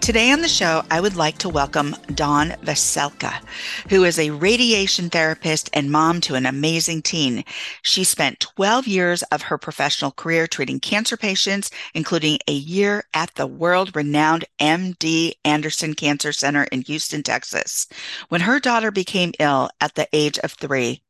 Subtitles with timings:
[0.00, 3.42] Today on the show, I would like to welcome Dawn Veselka,
[3.90, 7.44] who is a radiation therapist and mom to an amazing teen.
[7.82, 13.34] She spent 12 years of her professional career treating cancer patients, including a year at
[13.34, 17.86] the world renowned MD Anderson Cancer Center in Houston, Texas.
[18.30, 21.02] When her daughter became ill at the age of three,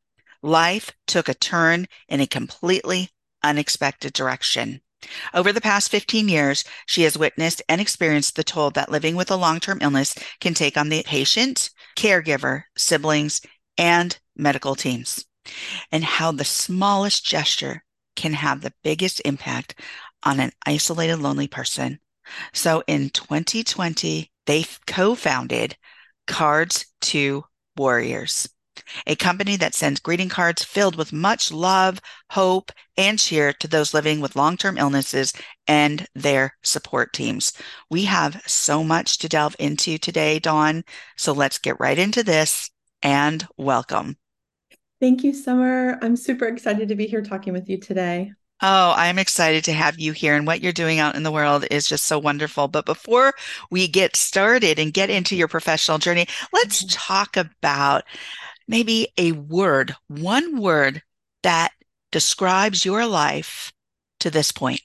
[0.42, 3.10] life took a turn in a completely
[3.44, 4.80] unexpected direction.
[5.32, 9.30] Over the past 15 years, she has witnessed and experienced the toll that living with
[9.30, 13.40] a long term illness can take on the patient, caregiver, siblings,
[13.78, 15.24] and medical teams,
[15.90, 17.82] and how the smallest gesture
[18.16, 19.80] can have the biggest impact
[20.22, 21.98] on an isolated, lonely person.
[22.52, 25.76] So in 2020, they co founded
[26.26, 27.44] Cards to
[27.76, 28.48] Warriors
[29.06, 32.00] a company that sends greeting cards filled with much love,
[32.30, 35.32] hope, and cheer to those living with long term illnesses
[35.66, 37.52] and their support teams.
[37.90, 40.84] We have so much to delve into today, Dawn.
[41.16, 42.70] So let's get right into this
[43.02, 44.16] and welcome.
[45.00, 45.98] Thank you, Summer.
[46.02, 48.32] I'm super excited to be here talking with you today.
[48.62, 50.34] Oh, I'm excited to have you here.
[50.34, 52.68] And what you're doing out in the world is just so wonderful.
[52.68, 53.32] But before
[53.70, 56.90] we get started and get into your professional journey, let's mm-hmm.
[56.90, 58.04] talk about
[58.70, 61.02] maybe a word, one word
[61.42, 61.72] that
[62.12, 63.72] describes your life
[64.20, 64.80] to this point?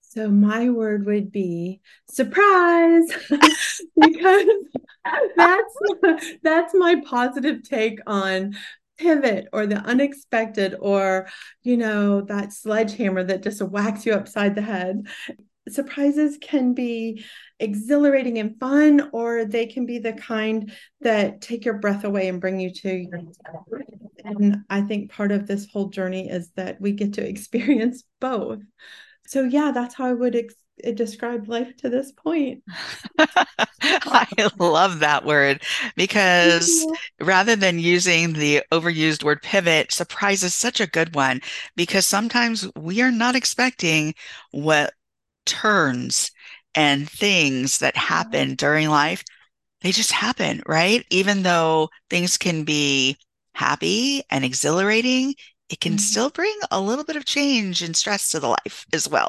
[0.00, 3.08] So my word would be surprise
[4.00, 4.46] because
[5.36, 5.74] that's
[6.42, 8.54] that's my positive take on
[8.96, 11.28] pivot or the unexpected or
[11.62, 15.04] you know that sledgehammer that just whacks you upside the head
[15.68, 17.24] surprises can be
[17.58, 22.40] exhilarating and fun, or they can be the kind that take your breath away and
[22.40, 23.20] bring you to your.
[24.24, 28.60] And I think part of this whole journey is that we get to experience both.
[29.26, 30.54] So, yeah, that's how I would ex-
[30.94, 32.62] describe life to this point.
[33.80, 35.62] I love that word
[35.96, 36.86] because
[37.20, 41.40] rather than using the overused word pivot, surprise is such a good one
[41.76, 44.14] because sometimes we are not expecting
[44.50, 44.94] what
[45.46, 46.30] turns
[46.74, 49.22] and things that happen during life,
[49.82, 51.04] they just happen, right?
[51.10, 53.16] Even though things can be
[53.54, 55.34] happy and exhilarating,
[55.68, 55.98] it can mm-hmm.
[55.98, 59.28] still bring a little bit of change and stress to the life as well.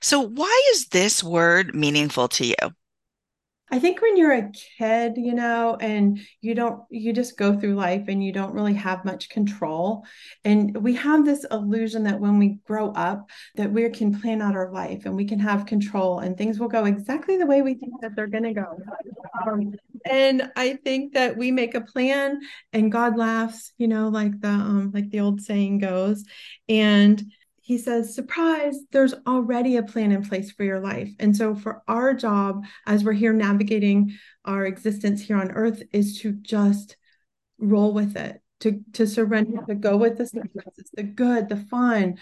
[0.00, 2.54] So, why is this word meaningful to you?
[3.68, 7.74] I think when you're a kid, you know, and you don't, you just go through
[7.74, 10.04] life and you don't really have much control.
[10.44, 14.54] And we have this illusion that when we grow up, that we can plan out
[14.54, 17.74] our life and we can have control and things will go exactly the way we
[17.74, 18.78] think that they're going to go.
[20.04, 22.40] And I think that we make a plan
[22.72, 26.24] and God laughs, you know, like the, um, like the old saying goes.
[26.68, 27.20] And
[27.66, 31.10] he says, surprise, there's already a plan in place for your life.
[31.18, 36.20] And so, for our job as we're here navigating our existence here on earth, is
[36.20, 36.96] to just
[37.58, 42.18] roll with it, to, to surrender, to go with the surprises, the good, the fun,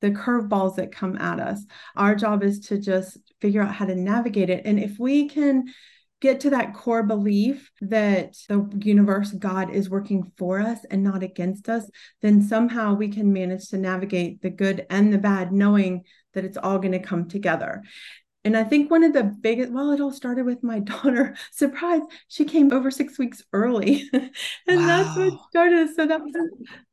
[0.00, 1.64] the curveballs that come at us.
[1.94, 4.66] Our job is to just figure out how to navigate it.
[4.66, 5.66] And if we can
[6.20, 11.22] get to that core belief that the universe, God, is working for us and not
[11.22, 11.90] against us,
[12.22, 16.56] then somehow we can manage to navigate the good and the bad, knowing that it's
[16.56, 17.82] all going to come together.
[18.46, 21.36] And I think one of the biggest, well, it all started with my daughter.
[21.50, 24.08] Surprise, she came over six weeks early.
[24.12, 24.30] and
[24.68, 24.86] wow.
[24.86, 25.94] that's what started.
[25.96, 26.32] So that was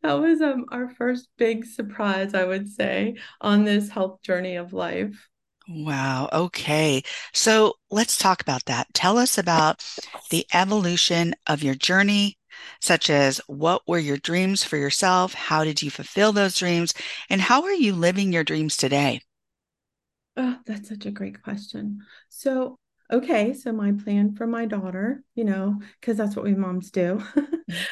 [0.01, 4.73] that was um our first big surprise, I would say, on this health journey of
[4.73, 5.29] life.
[5.75, 6.29] Wow.
[6.31, 7.01] Okay.
[7.33, 8.93] So let's talk about that.
[8.93, 9.83] Tell us about
[10.29, 12.37] the evolution of your journey,
[12.79, 15.33] such as what were your dreams for yourself?
[15.33, 16.93] How did you fulfill those dreams?
[17.29, 19.21] And how are you living your dreams today?
[20.37, 22.01] Oh, that's such a great question.
[22.29, 22.77] So
[23.11, 27.23] okay, so my plan for my daughter, you know, because that's what we moms do.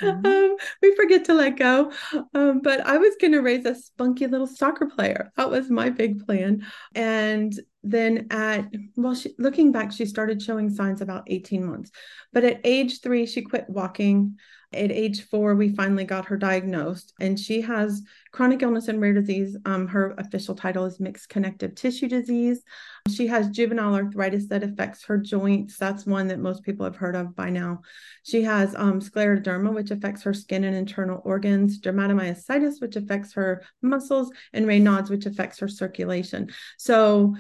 [0.01, 0.25] Mm-hmm.
[0.25, 1.91] um, we forget to let go.
[2.33, 5.31] Um, but I was going to raise a spunky little soccer player.
[5.37, 6.65] That was my big plan.
[6.93, 11.91] And then at, well, she, looking back, she started showing signs about 18 months.
[12.31, 14.37] But at age three, she quit walking.
[14.73, 19.13] At age four, we finally got her diagnosed, and she has chronic illness and rare
[19.13, 19.57] disease.
[19.65, 22.63] Um, her official title is mixed connective tissue disease.
[23.09, 25.75] She has juvenile arthritis that affects her joints.
[25.77, 27.81] That's one that most people have heard of by now.
[28.23, 33.63] She has um, scleroderma, which affects her skin and internal organs, dermatomyositis, which affects her
[33.81, 36.49] muscles, and Raynaud's, which affects her circulation.
[36.77, 37.35] So,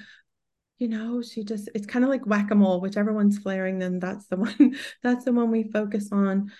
[0.81, 3.99] you know, she just, it's kind of like whack a mole, whichever one's flaring, then
[3.99, 6.51] that's the one, that's the one we focus on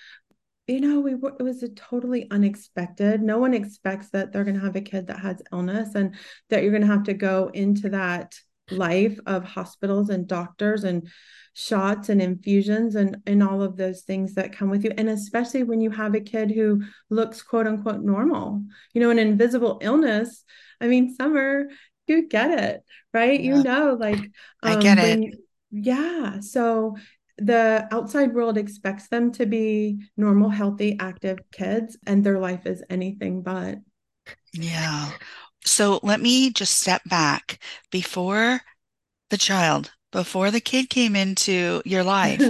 [0.68, 3.22] you know, we were, it was a totally unexpected.
[3.22, 6.16] No one expects that they're going to have a kid that has illness and
[6.50, 8.36] that you're going to have to go into that
[8.70, 11.10] life of hospitals and doctors and
[11.54, 15.64] shots and infusions and and all of those things that come with you and especially
[15.64, 18.64] when you have a kid who looks quote unquote normal
[18.94, 20.46] you know an invisible illness
[20.80, 21.66] i mean summer
[22.12, 23.58] you get it right yeah.
[23.58, 24.32] you know like um,
[24.64, 25.34] i get it when,
[25.72, 26.96] yeah so
[27.42, 32.84] the outside world expects them to be normal, healthy, active kids, and their life is
[32.90, 33.80] anything but.
[34.54, 35.12] Yeah.
[35.66, 37.60] So let me just step back
[37.92, 38.62] before
[39.30, 42.42] the child, before the kid came into your life.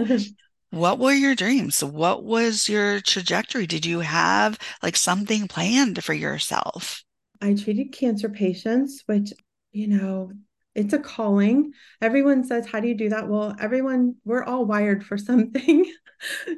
[0.72, 1.84] what were your dreams?
[1.84, 3.68] What was your trajectory?
[3.68, 7.04] Did you have like something planned for yourself?
[7.42, 9.34] I treated cancer patients, which,
[9.72, 10.32] you know,
[10.76, 11.74] it's a calling.
[12.02, 13.28] Everyone says, How do you do that?
[13.28, 15.92] Well, everyone, we're all wired for something.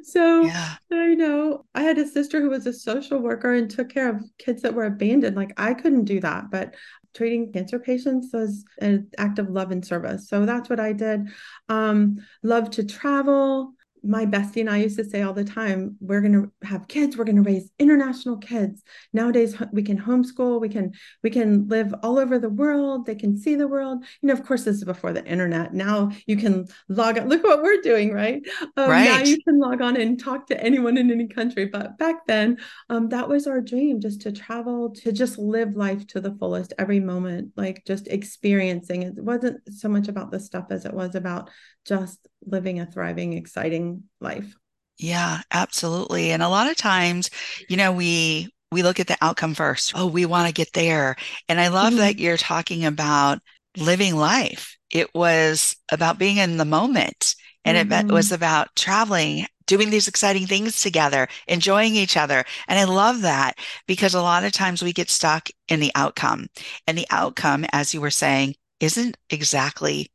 [0.02, 0.74] so yeah.
[0.92, 4.22] I know I had a sister who was a social worker and took care of
[4.38, 5.36] kids that were abandoned.
[5.36, 6.74] Like I couldn't do that, but
[7.14, 10.28] treating cancer patients was an act of love and service.
[10.28, 11.28] So that's what I did.
[11.68, 16.20] Um, love to travel my bestie and I used to say all the time, we're
[16.20, 18.82] going to have kids, we're going to raise international kids.
[19.12, 20.92] Nowadays we can homeschool, we can
[21.22, 24.04] we can live all over the world, they can see the world.
[24.20, 25.72] You know, of course this is before the internet.
[25.72, 27.28] Now you can log on.
[27.28, 28.42] Look what we're doing, right?
[28.76, 29.04] Um, right.
[29.04, 31.66] Now you can log on and talk to anyone in any country.
[31.66, 32.58] But back then,
[32.90, 36.72] um, that was our dream, just to travel, to just live life to the fullest
[36.78, 39.02] every moment, like just experiencing.
[39.02, 41.50] It wasn't so much about the stuff as it was about
[41.84, 44.54] just living a thriving, exciting life.
[44.98, 46.30] Yeah, absolutely.
[46.30, 47.30] And a lot of times,
[47.68, 49.92] you know, we we look at the outcome first.
[49.94, 51.16] Oh, we want to get there.
[51.48, 51.98] And I love mm-hmm.
[51.98, 53.38] that you're talking about
[53.76, 54.76] living life.
[54.90, 58.08] It was about being in the moment and mm-hmm.
[58.08, 62.44] it was about traveling, doing these exciting things together, enjoying each other.
[62.68, 66.46] And I love that because a lot of times we get stuck in the outcome.
[66.86, 70.10] And the outcome, as you were saying, isn't exactly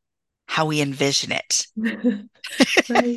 [0.50, 1.68] how we envision it.
[1.76, 2.26] right.
[2.90, 3.16] Right.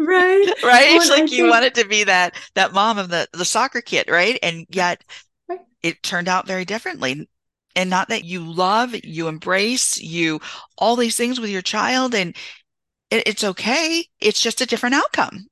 [0.00, 0.98] right.
[0.98, 4.36] Well, like you wanted to be that that mom of the the soccer kid, right?
[4.42, 5.04] And yet
[5.48, 5.60] right.
[5.84, 7.28] it turned out very differently.
[7.76, 10.40] And not that you love, you embrace, you
[10.76, 12.36] all these things with your child, and
[13.08, 14.04] it, it's okay.
[14.20, 15.46] It's just a different outcome.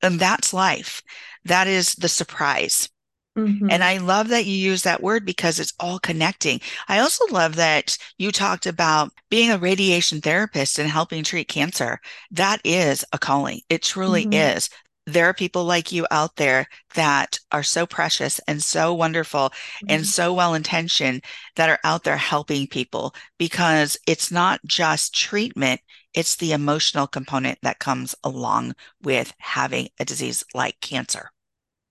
[0.00, 1.02] And that's life.
[1.44, 2.88] That is the surprise.
[3.36, 3.70] Mm-hmm.
[3.70, 6.60] And I love that you use that word because it's all connecting.
[6.88, 12.00] I also love that you talked about being a radiation therapist and helping treat cancer.
[12.30, 13.60] That is a calling.
[13.68, 14.56] It truly mm-hmm.
[14.56, 14.70] is.
[15.08, 19.86] There are people like you out there that are so precious and so wonderful mm-hmm.
[19.90, 21.22] and so well intentioned
[21.54, 25.80] that are out there helping people because it's not just treatment,
[26.12, 31.30] it's the emotional component that comes along with having a disease like cancer.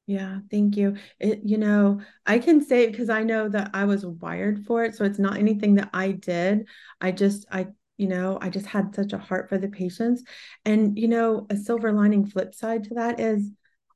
[0.08, 0.98] Yeah, thank you.
[1.20, 4.96] It, you know, I can say because I know that I was wired for it.
[4.96, 6.68] So it's not anything that I did.
[7.02, 7.68] I just, I,
[7.98, 10.24] you know, I just had such a heart for the patients.
[10.64, 13.50] And, you know, a silver lining flip side to that is,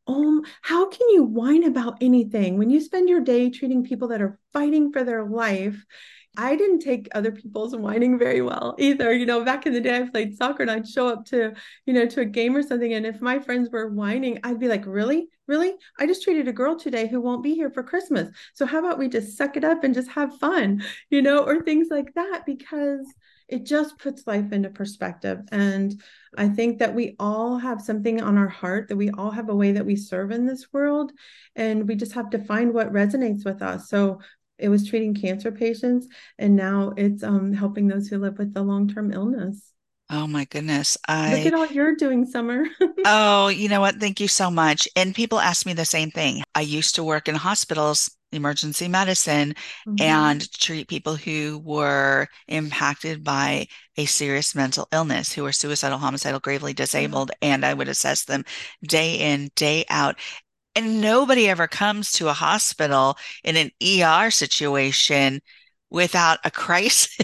[0.08, 4.22] oh, how can you whine about anything when you spend your day treating people that
[4.22, 5.86] are fighting for their life
[6.38, 9.12] I didn't take other people's whining very well either.
[9.14, 11.54] You know, back in the day, I played soccer and I'd show up to,
[11.86, 12.94] you know, to a game or something.
[12.94, 15.28] And if my friends were whining, I'd be like, really?
[15.48, 15.74] Really?
[16.00, 18.30] I just treated a girl today who won't be here for Christmas.
[18.54, 21.62] So how about we just suck it up and just have fun, you know, or
[21.62, 23.12] things like that, because
[23.48, 25.40] it just puts life into perspective.
[25.52, 26.00] And
[26.38, 29.56] I think that we all have something on our heart, that we all have a
[29.56, 31.12] way that we serve in this world.
[31.56, 33.90] And we just have to find what resonates with us.
[33.90, 34.22] So
[34.60, 38.62] it was treating cancer patients and now it's um, helping those who live with the
[38.62, 39.72] long-term illness.
[40.12, 40.98] Oh my goodness.
[41.08, 42.66] I look at all you're doing summer.
[43.06, 43.96] Oh you know what?
[43.96, 44.88] Thank you so much.
[44.96, 46.44] And people ask me the same thing.
[46.54, 49.56] I used to work in hospitals emergency medicine
[49.88, 49.96] mm-hmm.
[50.00, 56.40] and treat people who were impacted by a serious mental illness who were suicidal homicidal
[56.40, 57.54] gravely disabled mm-hmm.
[57.54, 58.44] and i would assess them
[58.84, 60.16] day in day out
[60.76, 65.42] and nobody ever comes to a hospital in an ER situation
[65.90, 67.18] without a crisis,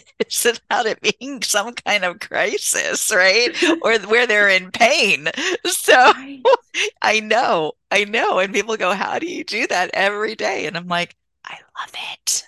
[0.44, 3.56] without it being some kind of crisis, right?
[3.82, 5.28] or where they're in pain.
[5.66, 6.42] So right.
[7.02, 8.40] I know, I know.
[8.40, 10.66] And people go, How do you do that every day?
[10.66, 12.48] And I'm like, I love it.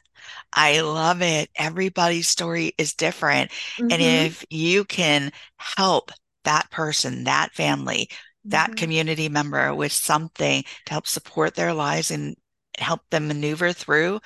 [0.54, 1.50] I love it.
[1.56, 3.52] Everybody's story is different.
[3.52, 3.92] Mm-hmm.
[3.92, 6.12] And if you can help
[6.46, 8.10] that person, that family,
[8.48, 8.76] that mm-hmm.
[8.76, 12.36] community member with something to help support their lives and
[12.78, 14.20] help them maneuver through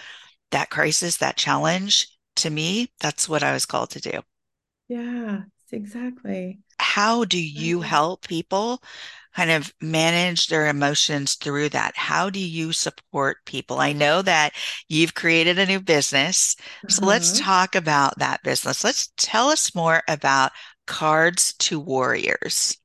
[0.52, 4.22] that crisis, that challenge, to me, that's what I was called to do.
[4.88, 6.60] Yeah, exactly.
[6.78, 8.84] How do you help people
[9.34, 11.96] kind of manage their emotions through that?
[11.96, 13.80] How do you support people?
[13.80, 14.54] I know that
[14.90, 16.56] you've created a new business.
[16.90, 17.08] So uh-huh.
[17.08, 18.84] let's talk about that business.
[18.84, 20.52] Let's tell us more about
[20.88, 22.76] Cards2Warriors.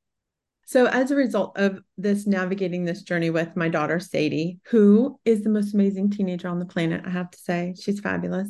[0.68, 5.44] So, as a result of this navigating this journey with my daughter, Sadie, who is
[5.44, 8.48] the most amazing teenager on the planet, I have to say, she's fabulous.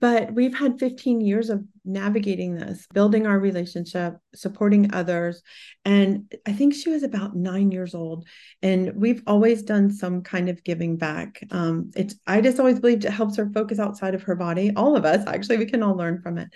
[0.00, 5.42] But we've had 15 years of navigating this, building our relationship, supporting others.
[5.84, 8.26] And I think she was about nine years old.
[8.62, 11.46] And we've always done some kind of giving back.
[11.50, 14.72] Um, it's, I just always believed it helps her focus outside of her body.
[14.74, 16.48] All of us, actually, we can all learn from it.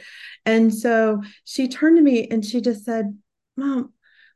[0.46, 3.18] And so she turned to me and she just said,
[3.54, 3.92] Mom,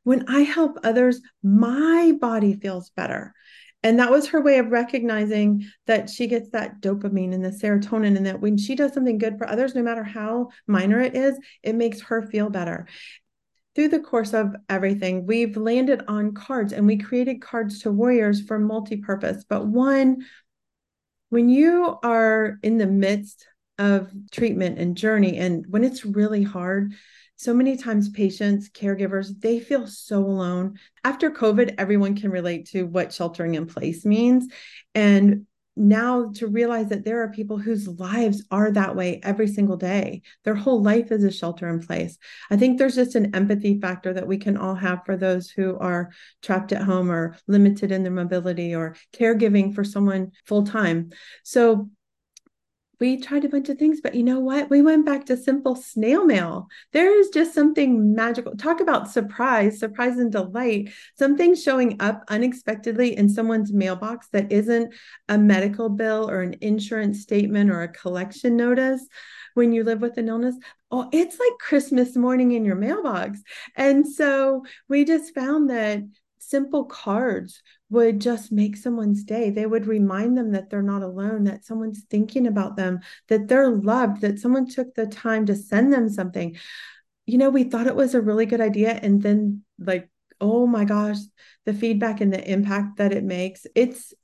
[0.07, 3.35] when I help others, my body feels better.
[3.83, 8.17] And that was her way of recognizing that she gets that dopamine and the serotonin,
[8.17, 11.37] and that when she does something good for others, no matter how minor it is,
[11.65, 12.87] it makes her feel better.
[13.75, 18.99] Through the course of everything, we've landed on cards and we created Cards2Warriors for multi
[18.99, 19.45] purpose.
[19.49, 20.25] But one,
[21.31, 23.45] when you are in the midst
[23.77, 26.95] of treatment and journey, and when it's really hard,
[27.37, 30.79] so many times patients caregivers they feel so alone.
[31.05, 34.49] After covid everyone can relate to what sheltering in place means.
[34.95, 39.77] And now to realize that there are people whose lives are that way every single
[39.77, 40.23] day.
[40.45, 42.17] Their whole life is a shelter in place.
[42.51, 45.77] I think there's just an empathy factor that we can all have for those who
[45.79, 51.11] are trapped at home or limited in their mobility or caregiving for someone full time
[51.43, 51.91] so
[52.99, 54.71] we tried a bunch of things, but you know what?
[54.71, 56.69] We went back to simple snail mail.
[56.93, 58.57] There is just something magical.
[58.57, 60.91] Talk about surprise, surprise and delight.
[61.19, 64.95] Something showing up unexpectedly in someone's mailbox that isn't
[65.29, 69.07] a medical bill or an insurance statement or a collection notice
[69.55, 70.57] when you live with an illness.
[70.91, 73.43] Oh, it's like Christmas morning in your mailbox.
[73.75, 76.03] And so we just found that
[76.49, 79.51] simple cards would just make someone's day.
[79.51, 83.71] They would remind them that they're not alone, that someone's thinking about them, that they're
[83.71, 86.57] loved, that someone took the time to send them something.
[87.27, 88.91] You know, we thought it was a really good idea.
[88.91, 90.09] And then, like,
[90.41, 91.19] oh my gosh,
[91.65, 94.15] the feedback and the impact that it makes, it's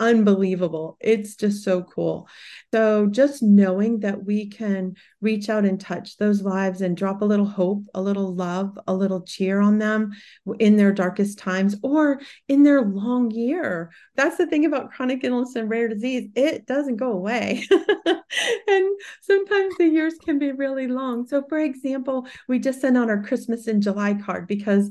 [0.00, 0.96] unbelievable.
[1.00, 2.28] It's just so cool.
[2.72, 7.26] So, just knowing that we can reach out and touch those lives and drop a
[7.26, 10.12] little hope, a little love, a little cheer on them
[10.58, 13.92] in their darkest times or in their long year.
[14.16, 17.64] That's the thing about chronic illness and rare disease, it doesn't go away.
[18.66, 21.26] and sometimes the years can be really long.
[21.26, 24.90] So, for example, we just sent out our Christmas in July card because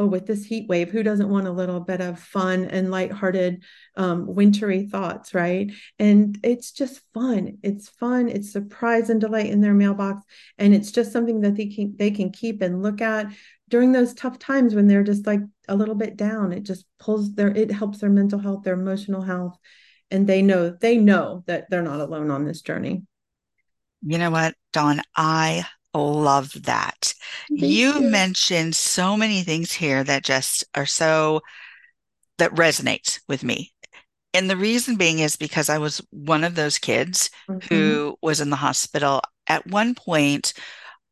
[0.00, 3.62] oh, with this heat wave, who doesn't want a little bit of fun and lighthearted,
[3.96, 5.70] um, wintry thoughts, right?
[5.98, 7.58] And it's just fun.
[7.62, 8.30] It's fun.
[8.30, 10.22] It's surprise and delight in their mailbox,
[10.56, 13.26] and it's just something that they can they can keep and look at
[13.68, 16.52] during those tough times when they're just like a little bit down.
[16.52, 19.58] It just pulls their it helps their mental health, their emotional health,
[20.10, 23.02] and they know they know that they're not alone on this journey.
[24.02, 25.02] You know what, Dawn?
[25.14, 27.14] I love that.
[27.48, 31.40] You, you mentioned so many things here that just are so
[32.38, 33.72] that resonates with me.
[34.32, 37.74] And the reason being is because I was one of those kids mm-hmm.
[37.74, 39.20] who was in the hospital.
[39.46, 40.52] At one point,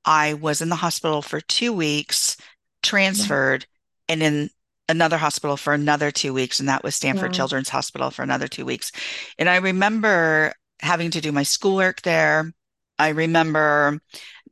[0.04, 2.36] I was in the hospital for two weeks,
[2.82, 3.66] transferred,
[4.08, 4.12] yeah.
[4.14, 4.50] and in
[4.88, 6.60] another hospital for another two weeks.
[6.60, 7.36] And that was Stanford yeah.
[7.36, 8.90] Children's Hospital for another two weeks.
[9.38, 12.52] And I remember having to do my schoolwork there.
[12.98, 14.00] I remember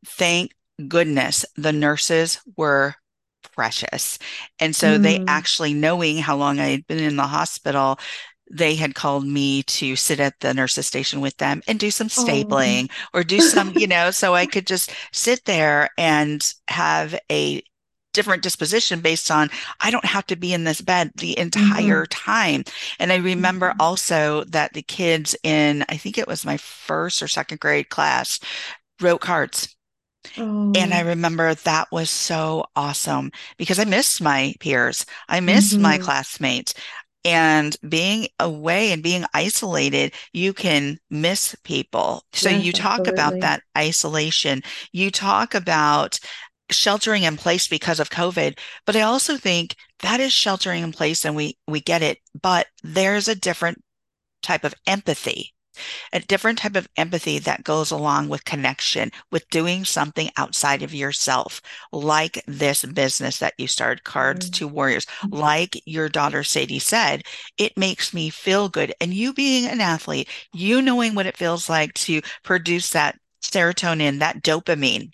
[0.06, 0.52] thank
[0.88, 2.94] goodness the nurses were
[3.54, 4.18] precious.
[4.60, 5.02] And so mm.
[5.02, 7.98] they actually, knowing how long I had been in the hospital,
[8.50, 12.08] they had called me to sit at the nurses station with them and do some
[12.08, 13.08] stapling oh.
[13.18, 17.62] or do some, you know, so I could just sit there and have a
[18.12, 22.30] different disposition based on I don't have to be in this bed the entire mm-hmm.
[22.32, 22.64] time.
[22.98, 23.80] And I remember mm-hmm.
[23.80, 28.40] also that the kids in I think it was my first or second grade class
[29.02, 29.75] wrote cards
[30.38, 30.72] Oh.
[30.76, 31.06] And I oh.
[31.06, 35.06] remember that was so awesome because I missed my peers.
[35.28, 35.82] I missed mm-hmm.
[35.82, 36.74] my classmates.
[37.24, 42.22] And being away and being isolated, you can miss people.
[42.32, 44.62] So Yes, you talk about that isolation.
[44.92, 46.20] You talk about
[46.70, 51.24] sheltering in place because of COVID, but I also think that is sheltering in place
[51.24, 53.82] and we we get it, but there's a different
[54.42, 55.52] type of empathy
[56.12, 60.94] a different type of empathy that goes along with connection, with doing something outside of
[60.94, 61.60] yourself,
[61.92, 64.52] like this business that you started, Cards Mm.
[64.52, 65.06] to Warriors.
[65.30, 67.22] Like your daughter Sadie said,
[67.58, 68.94] it makes me feel good.
[69.00, 74.18] And you being an athlete, you knowing what it feels like to produce that serotonin,
[74.20, 75.10] that dopamine.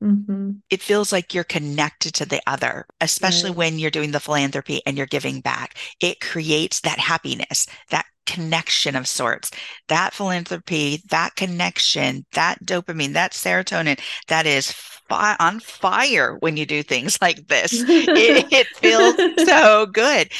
[0.00, 3.56] hmm It feels like you're connected to the other, especially Right.
[3.56, 5.76] when you're doing the philanthropy and you're giving back.
[6.00, 9.50] It creates that happiness, that connection of sorts,
[9.88, 16.66] that philanthropy, that connection, that dopamine, that serotonin that is fi on fire when you
[16.66, 17.84] do things like this.
[18.14, 20.30] It, it feels so good.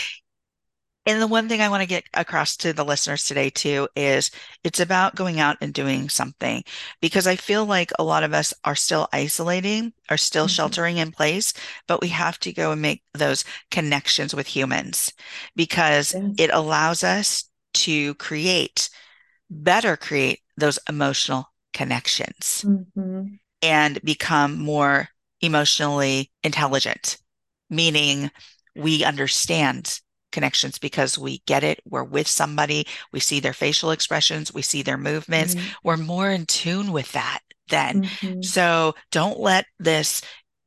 [1.06, 4.30] And the one thing I want to get across to the listeners today too is
[4.62, 6.62] it's about going out and doing something
[7.00, 10.48] because I feel like a lot of us are still isolating, are still Mhm.
[10.48, 11.54] sheltering in place,
[11.86, 15.12] but we have to go and make those connections with humans
[15.56, 16.34] because Yes.
[16.36, 18.90] it allows us to create,
[19.50, 25.08] better create those emotional connections hmm and become more
[25.40, 27.18] emotionally intelligent,
[27.70, 28.30] meaning
[28.76, 31.80] we understand connections because we get it.
[31.84, 35.56] We're with somebody, we see their facial expressions, we see their movements.
[35.56, 35.74] Right.
[35.82, 38.02] We're more in tune with that then.
[38.22, 40.22] hmm So don't let this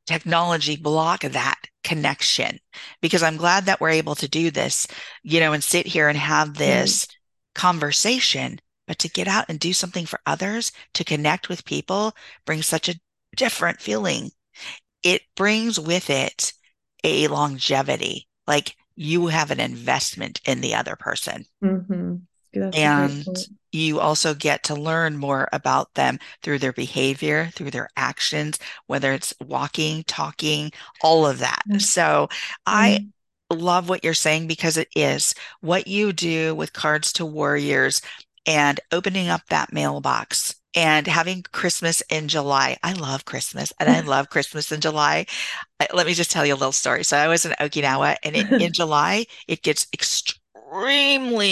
[0.06, 2.58] technology block that connection
[3.00, 4.86] because I'm glad that we're able to do this,
[5.22, 6.96] you know, and sit here and have Right.
[6.96, 7.06] this
[7.54, 8.60] conversation.
[8.86, 12.88] But to get out and do something for others, to connect with people, brings such
[12.88, 13.00] a
[13.36, 14.32] different feeling.
[15.04, 16.52] It brings with it
[17.04, 21.46] a longevity, like you have an investment in the other person.
[21.62, 23.26] hmm That's And
[23.72, 29.12] you also get to learn more about them through their behavior, through their actions, whether
[29.12, 31.62] it's walking, talking, all of that.
[31.64, 31.78] Yeah.
[31.78, 32.28] So
[32.66, 33.00] I
[33.50, 38.02] love what you're saying because it is what you do with Cards2Warriors
[38.46, 42.76] and opening up that mailbox and having Christmas in July.
[42.82, 45.26] I love Christmas and I love Christmas in July.
[45.92, 47.04] Let me just tell you a little story.
[47.04, 50.41] So I was in Okinawa and it, in July, it gets extremely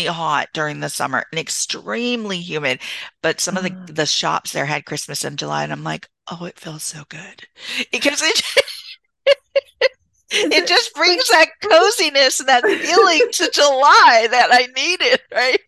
[0.07, 2.81] hot during the summer and extremely humid.
[3.23, 6.09] But some of the, uh, the shops there had Christmas in July and I'm like,
[6.31, 7.47] oh, it feels so good
[7.93, 8.43] because it
[10.51, 15.59] it just brings that coziness and that feeling to July that I needed, right?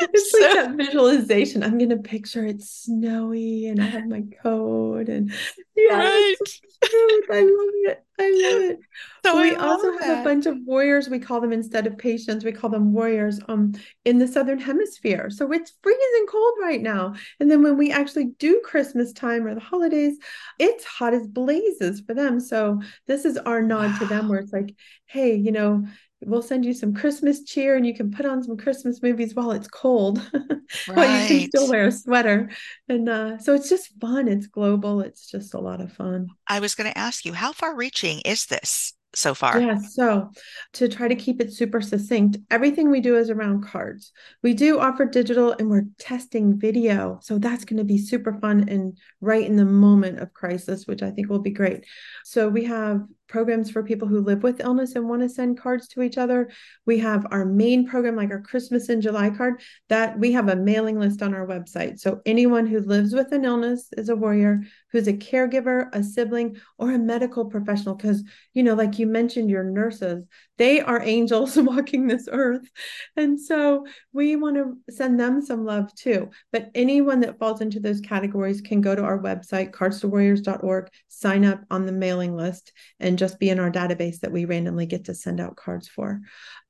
[0.00, 1.62] it's So, like that visualization.
[1.62, 5.32] I'm gonna picture it snowy and I have my coat and
[5.76, 6.34] yeah, right.
[6.84, 7.20] so.
[7.32, 8.04] I love it.
[8.18, 8.78] I love it.
[9.24, 11.08] So We also have a bunch of warriors.
[11.08, 13.72] We call them instead of patients, we call them warriors um
[14.04, 15.30] in the southern hemisphere.
[15.30, 17.14] So it's freezing cold right now.
[17.40, 20.18] And then when we actually do Christmas time or the holidays,
[20.58, 22.40] it's hot as blazes for them.
[22.40, 24.74] So this is our nod to them where it's like,
[25.06, 25.86] hey, you know,
[26.24, 29.52] we'll send you some Christmas cheer and you can put on some Christmas movies while
[29.52, 30.18] it's cold,
[30.86, 32.50] while you can still wear a sweater.
[32.88, 34.28] And uh, so it's just fun.
[34.28, 35.00] It's global.
[35.00, 36.28] It's just a lot of fun.
[36.46, 39.60] I was going to ask you, how far reaching is this so far?
[39.60, 40.30] Yeah, so
[40.74, 44.12] to try to keep it super succinct, everything we do is around cards.
[44.42, 47.18] We do offer digital and we're testing video.
[47.22, 51.02] So that's going to be super fun and right in the moment of crisis, which
[51.02, 51.84] I think will be great.
[52.24, 53.02] So we have
[53.32, 56.50] programs for people who live with illness and want to send cards to each other.
[56.84, 60.56] We have our main program, like our Christmas in July card, that we have a
[60.56, 61.98] mailing list on our website.
[61.98, 66.58] So anyone who lives with an illness is a warrior, who's a caregiver, a sibling,
[66.76, 70.26] or a medical professional, because you know, like you mentioned, your nurses,
[70.58, 72.68] they are angels walking this earth.
[73.16, 76.28] And so we want to send them some love too.
[76.52, 81.62] But anyone that falls into those categories can go to our website, cardstowarriors.org, sign up
[81.70, 85.14] on the mailing list, and just be in our database that we randomly get to
[85.14, 86.20] send out cards for.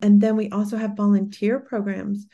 [0.02, 2.26] And then we also have volunteer programs.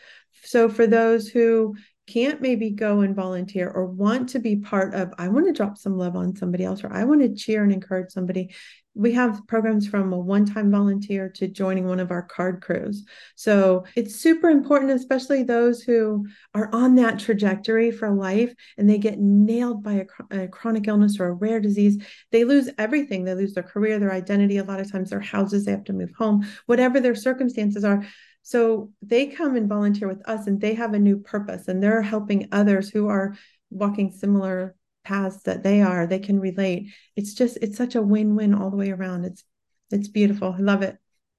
[0.42, 1.76] So for those who
[2.09, 5.77] can't maybe go and volunteer or want to be part of, I want to drop
[5.77, 8.55] some love on somebody else, or I want to cheer and encourage somebody.
[8.94, 13.05] We have programs from a one time volunteer to joining one of our card crews.
[13.37, 18.99] So it's super important, especially those who are on that trajectory for life and they
[18.99, 22.03] get nailed by a, a chronic illness or a rare disease.
[22.33, 23.23] They lose everything.
[23.23, 25.92] They lose their career, their identity, a lot of times their houses, they have to
[25.92, 28.05] move home, whatever their circumstances are.
[28.49, 32.01] So they come and volunteer with us and they have a new purpose and they're
[32.01, 33.37] helping others who are
[33.69, 36.07] walking similar paths that they are.
[36.07, 36.87] They can relate.
[37.15, 39.27] It's just it's such a win-win all the way around.
[39.27, 39.45] It's
[39.91, 40.55] it's beautiful.
[40.57, 40.97] I love it.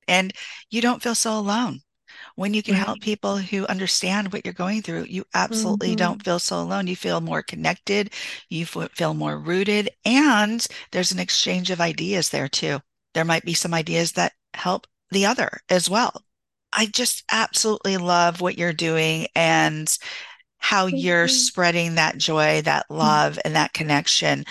[0.08, 0.32] And
[0.70, 1.82] you don't feel so alone.
[2.36, 2.86] when you can right.
[2.86, 5.98] help people who understand what you're going through, you absolutely mm-hmm.
[5.98, 6.88] don't feel so alone.
[6.88, 8.12] You feel more connected,
[8.50, 12.80] you feel more rooted, and there's an exchange of ideas there too.
[13.14, 16.24] There might be some ideas that help the other as well.
[16.72, 19.92] I just absolutely love what you're doing and
[20.58, 21.30] how Thank you're you.
[21.30, 22.98] spreading that joy, that mm.
[22.98, 23.42] love, mm-hmm.
[23.46, 24.46] and that connection.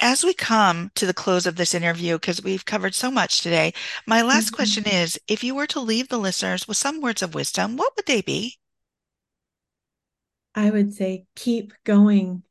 [0.00, 3.72] As we come to the close of this interview, because we've covered so much today,
[4.06, 4.56] my last mm-hmm.
[4.56, 7.92] question is if you were to leave the listeners with some words of wisdom, what
[7.96, 8.56] would they be?
[10.54, 12.42] I would say keep going.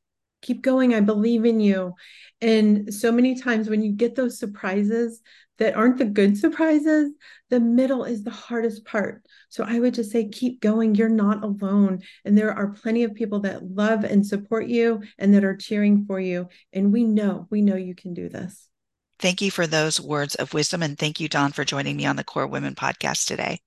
[0.41, 0.93] Keep going.
[0.93, 1.95] I believe in you.
[2.41, 5.21] And so many times when you get those surprises,
[5.59, 7.11] that aren't the good surprises,
[7.49, 9.23] the middle is the hardest part.
[9.49, 10.95] So I would just say, keep going.
[10.95, 12.01] You're not alone.
[12.25, 16.05] And there are plenty of people that love and support you and that are cheering
[16.05, 16.49] for you.
[16.73, 18.67] And we know, we know you can do this.
[19.19, 20.83] Thank you for those words of wisdom.
[20.83, 23.61] And thank you, Dawn, for joining me on the KORE Women podcast today.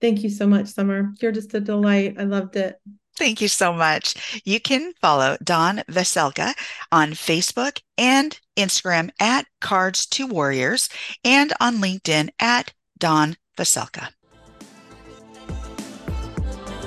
[0.00, 1.12] Thank you so much, Summer.
[1.20, 2.16] You're just a delight.
[2.18, 2.80] I loved it.
[3.16, 4.40] Thank you so much.
[4.46, 6.54] You can follow Dawn Veselka
[6.90, 10.90] on Facebook and Instagram at Cards2Warriors
[11.22, 14.08] and on LinkedIn at Dawn Veselka.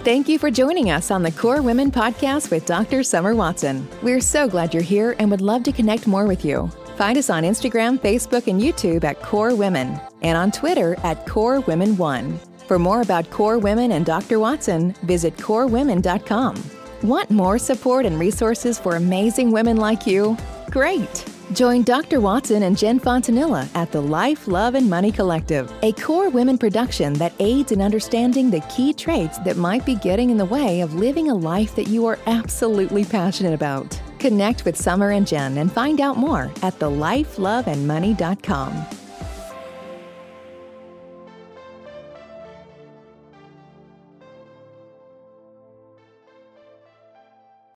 [0.03, 3.03] Thank you for joining us on the KORE Women podcast with Dr.
[3.03, 3.87] Summer Watson.
[4.01, 6.67] We're so glad you're here and would love to connect more with you.
[6.97, 11.61] Find us on Instagram, Facebook, and YouTube at KORE Women and on Twitter at KORE
[11.61, 12.39] Women One.
[12.73, 14.39] For more about KORE Women and Dr.
[14.39, 16.55] Watson, visit korewomen.com.
[17.03, 20.35] Want more support and resources for amazing women like you?
[20.71, 21.23] Great!
[21.53, 22.19] Join Dr.
[22.19, 27.13] Watson and Jen Fontanilla at the Life, Love, and Money Collective, a KORE Women production
[27.13, 30.95] that aids in understanding the key traits that might be getting in the way of
[30.95, 34.01] living a life that you are absolutely passionate about.
[34.17, 39.02] Connect with Summer and Jen and find out more at thelifeloveandmoney.com.